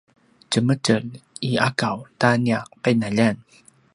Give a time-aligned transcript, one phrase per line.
[0.49, 0.93] djemetj
[1.49, 3.37] i akaw ta nia qinaljan